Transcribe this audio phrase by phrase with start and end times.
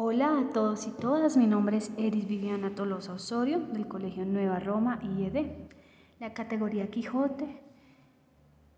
[0.00, 4.60] Hola a todos y todas, mi nombre es Eris Viviana Tolosa Osorio del Colegio Nueva
[4.60, 5.46] Roma IED,
[6.20, 7.60] la categoría Quijote.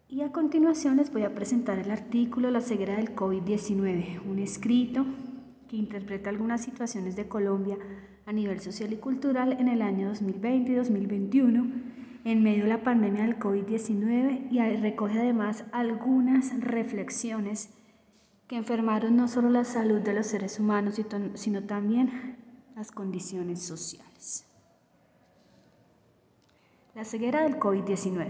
[0.08, 5.04] Y a continuación les voy a presentar el artículo La ceguera del COVID-19, un escrito
[5.68, 7.76] que interpreta algunas situaciones de Colombia
[8.24, 11.66] a nivel social y cultural en el año 2020 y 2021
[12.24, 17.74] en medio de la pandemia del COVID-19 y recoge además algunas reflexiones
[18.50, 21.00] que enfermaron no solo la salud de los seres humanos,
[21.34, 22.36] sino también
[22.74, 24.44] las condiciones sociales.
[26.96, 28.28] La ceguera del COVID-19.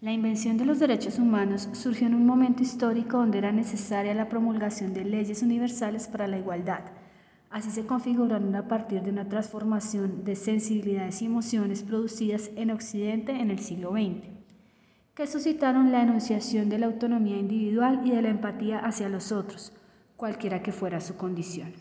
[0.00, 4.30] La invención de los derechos humanos surgió en un momento histórico donde era necesaria la
[4.30, 6.84] promulgación de leyes universales para la igualdad.
[7.50, 13.32] Así se configuraron a partir de una transformación de sensibilidades y emociones producidas en Occidente
[13.32, 14.37] en el siglo XX
[15.18, 19.72] que suscitaron la enunciación de la autonomía individual y de la empatía hacia los otros,
[20.16, 21.72] cualquiera que fuera su condición.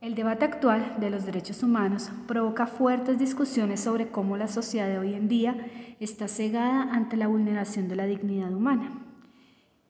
[0.00, 4.98] El debate actual de los derechos humanos provoca fuertes discusiones sobre cómo la sociedad de
[4.98, 5.56] hoy en día
[5.98, 8.92] está cegada ante la vulneración de la dignidad humana.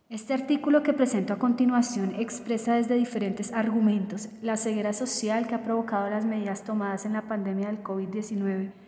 [0.08, 5.62] Este artículo que presento a continuación expresa desde diferentes argumentos la ceguera social que ha
[5.62, 8.83] provocado las medidas tomadas en la pandemia del COVID-19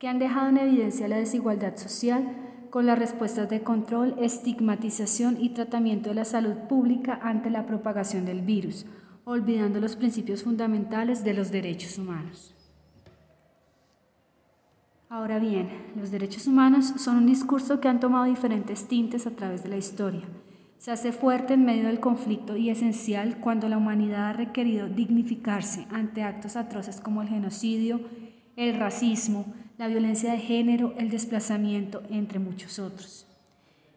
[0.00, 2.26] que han dejado en evidencia la desigualdad social
[2.70, 8.24] con las respuestas de control, estigmatización y tratamiento de la salud pública ante la propagación
[8.24, 8.86] del virus,
[9.24, 12.54] olvidando los principios fundamentales de los derechos humanos.
[15.10, 19.64] Ahora bien, los derechos humanos son un discurso que han tomado diferentes tintes a través
[19.64, 20.22] de la historia.
[20.78, 25.86] Se hace fuerte en medio del conflicto y esencial cuando la humanidad ha requerido dignificarse
[25.90, 28.00] ante actos atroces como el genocidio,
[28.56, 29.44] el racismo,
[29.80, 33.26] la violencia de género, el desplazamiento, entre muchos otros.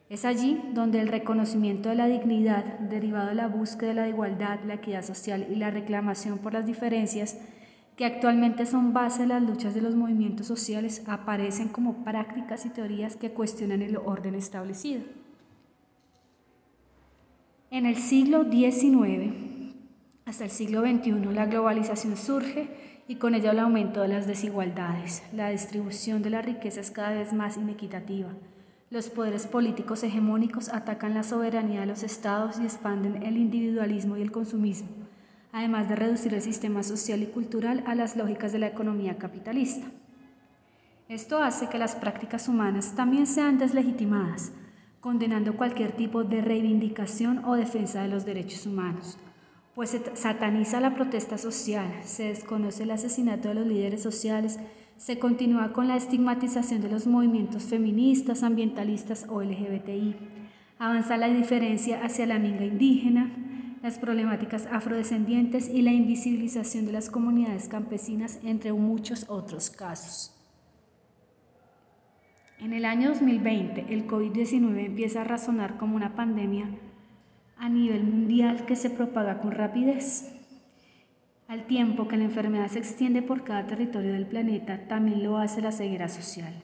[0.08, 4.60] Es allí donde el reconocimiento de la dignidad, derivado de la búsqueda de la igualdad,
[4.66, 7.36] la equidad social y la reclamación por las diferencias,
[7.98, 12.70] que actualmente son base de las luchas de los movimientos sociales, aparecen como prácticas y
[12.70, 15.02] teorías que cuestionan el orden establecido.
[17.70, 19.54] En el siglo XIX
[20.24, 25.22] hasta el siglo XXI la globalización surge y con ello el aumento de las desigualdades.
[25.32, 28.28] La distribución de la riqueza es cada vez más inequitativa.
[28.90, 34.22] Los poderes políticos hegemónicos atacan la soberanía de los estados y expanden el individualismo y
[34.22, 34.88] el consumismo,
[35.52, 39.86] además de reducir el sistema social y cultural a las lógicas de la economía capitalista.
[41.08, 44.52] Esto hace que las prácticas humanas también sean deslegitimadas,
[45.00, 49.18] condenando cualquier tipo de reivindicación o defensa de los derechos humanos
[49.74, 54.60] pues se sataniza la protesta social, se desconoce el asesinato de los líderes sociales,
[54.96, 60.16] se continúa con la estigmatización de los movimientos feministas, ambientalistas o LGBTI,
[60.78, 63.32] avanza la diferencia hacia la minga indígena,
[63.82, 70.30] las problemáticas afrodescendientes y la invisibilización de las comunidades campesinas, entre muchos otros casos.
[72.60, 76.70] En el año 2020, el COVID-19 empieza a razonar como una pandemia
[77.56, 80.30] a nivel mundial que se propaga con rapidez.
[81.46, 85.60] Al tiempo que la enfermedad se extiende por cada territorio del planeta, también lo hace
[85.60, 86.54] la ceguera social.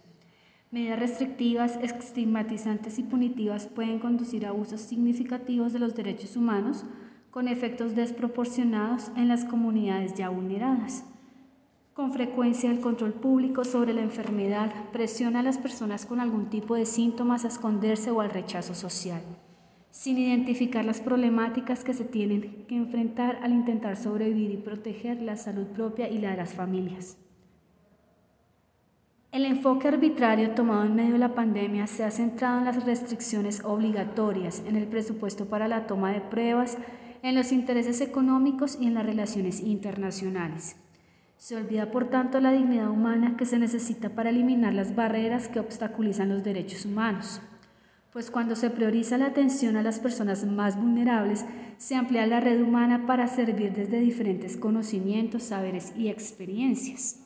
[0.71, 6.85] Medidas restrictivas, estigmatizantes y punitivas pueden conducir a abusos significativos de los derechos humanos
[7.31, 11.05] con efectos desproporcionados en las comunidades ya vulneradas.
[11.93, 16.75] Con frecuencia el control público sobre la enfermedad presiona a las personas con algún tipo
[16.75, 19.23] de síntomas a esconderse o al rechazo social
[19.91, 25.37] sin identificar las problemáticas que se tienen que enfrentar al intentar sobrevivir y proteger la
[25.37, 27.19] salud propia y la de las familias.
[29.33, 33.63] El enfoque arbitrario tomado en medio de la pandemia se ha centrado en las restricciones
[33.65, 36.79] obligatorias, en el presupuesto para la toma de pruebas,
[37.23, 40.77] en los intereses económicos y en las relaciones internacionales.
[41.37, 45.61] Se olvida, por tanto, la dignidad humana que se necesita para eliminar las barreras que
[45.61, 47.41] obstaculizan los derechos humanos
[48.13, 51.45] pues cuando se prioriza la atención a las personas más vulnerables,
[51.79, 57.21] se amplía la red humana para servir desde diferentes conocimientos, saberes y experiencias.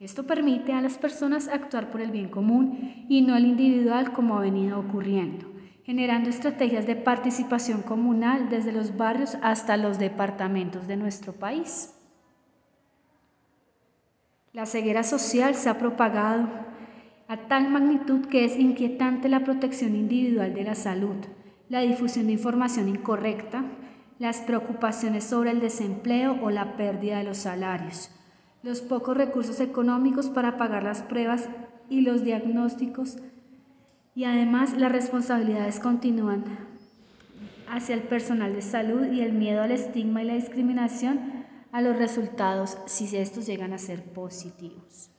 [0.00, 4.36] Esto permite a las personas actuar por el bien común y no el individual como
[4.36, 5.46] ha venido ocurriendo,
[5.84, 11.94] generando estrategias de participación comunal desde los barrios hasta los departamentos de nuestro país.
[14.52, 16.48] La ceguera social se ha propagado
[17.28, 21.16] a tal magnitud que es inquietante la protección individual de la salud,
[21.68, 23.64] la difusión de información incorrecta,
[24.18, 28.10] las preocupaciones sobre el desempleo o la pérdida de los salarios,
[28.62, 31.48] los pocos recursos económicos para pagar las pruebas
[31.88, 33.18] y los diagnósticos
[34.14, 36.44] y además las responsabilidades continúan
[37.68, 41.96] hacia el personal de salud y el miedo al estigma y la discriminación a los
[41.96, 45.13] resultados si estos llegan a ser positivos.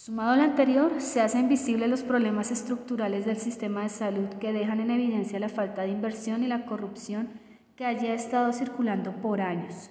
[0.00, 4.78] Sumado al anterior, se hacen visibles los problemas estructurales del sistema de salud que dejan
[4.78, 7.30] en evidencia la falta de inversión y la corrupción
[7.74, 9.90] que haya estado circulando por años.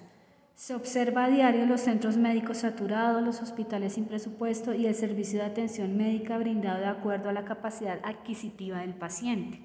[0.54, 5.40] Se observa a diario los centros médicos saturados, los hospitales sin presupuesto y el servicio
[5.40, 9.60] de atención médica brindado de acuerdo a la capacidad adquisitiva del paciente.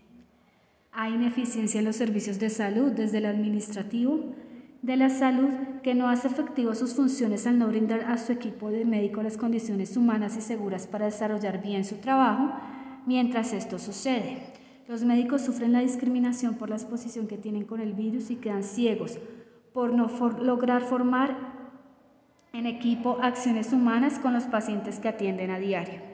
[0.91, 4.35] Hay ineficiencia en los servicios de salud, desde el administrativo
[4.83, 5.49] de la salud,
[5.81, 9.37] que no hace efectivo sus funciones al no brindar a su equipo de médicos las
[9.37, 12.51] condiciones humanas y seguras para desarrollar bien su trabajo
[13.05, 14.43] mientras esto sucede.
[14.89, 18.63] Los médicos sufren la discriminación por la exposición que tienen con el virus y quedan
[18.63, 19.17] ciegos
[19.73, 20.09] por no
[20.41, 21.37] lograr formar
[22.51, 26.12] en equipo acciones humanas con los pacientes que atienden a diario.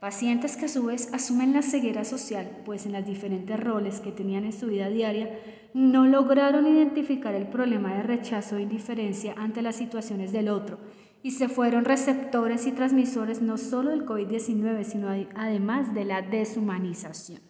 [0.00, 4.12] Pacientes que a su vez asumen la ceguera social, pues en los diferentes roles que
[4.12, 5.30] tenían en su vida diaria
[5.72, 10.78] no lograron identificar el problema de rechazo e indiferencia ante las situaciones del otro
[11.22, 17.40] y se fueron receptores y transmisores no solo del COVID-19, sino además de la deshumanización.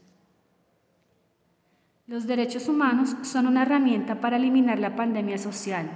[2.06, 5.90] Los derechos humanos son una herramienta para eliminar la pandemia social.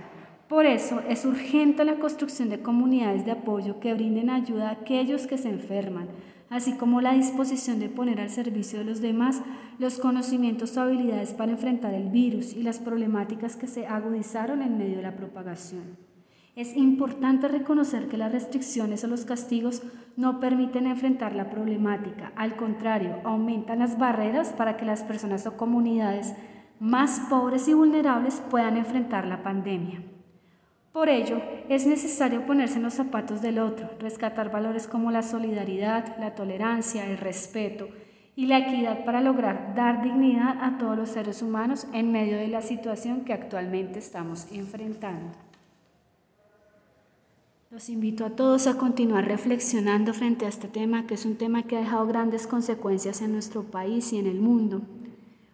[0.49, 5.29] Por eso es urgente la construcción de comunidades de apoyo que brinden ayuda a aquellos
[5.29, 6.08] que se enferman,
[6.50, 9.41] así como la disposición de poner al servicio de los demás
[9.79, 14.76] los conocimientos o habilidades para enfrentar el virus y las problemáticas que se agudizaron en
[14.76, 15.97] medio de la propagación.
[16.56, 19.82] Es importante reconocer que las restricciones o los castigos
[20.17, 25.56] no permiten enfrentar la problemática, al contrario, aumentan las barreras para que las personas o
[25.56, 26.35] comunidades
[26.81, 30.02] más pobres y vulnerables puedan enfrentar la pandemia.
[30.92, 36.19] Por ello, es necesario ponerse en los zapatos del otro, rescatar valores como la solidaridad,
[36.19, 37.88] la tolerancia, el respeto
[38.34, 42.48] y la equidad para lograr dar dignidad a todos los seres humanos en medio de
[42.48, 45.31] la situación que actualmente estamos enfrentando.
[47.70, 51.62] Los invito a todos a continuar reflexionando frente a este tema, que es un tema
[51.62, 54.82] que ha dejado grandes consecuencias en nuestro país y en el mundo.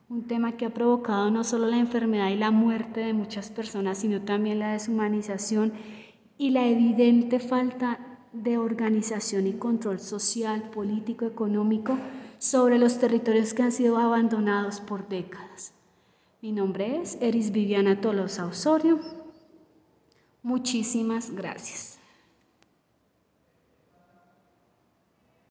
[0.09, 3.99] Un tema que ha provocado no solo la enfermedad y la muerte de muchas personas,
[3.99, 5.73] sino también la deshumanización
[6.39, 7.99] y la evidente falta
[8.33, 11.99] de organización y control social, político, económico
[12.39, 15.73] sobre los territorios que han sido abandonados por décadas.
[16.41, 19.01] Mi nombre es Eris Viviana Tolosa Osorio.
[20.43, 21.99] Muchísimas gracias.